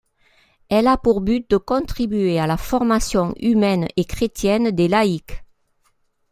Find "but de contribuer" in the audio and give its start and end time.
1.21-2.39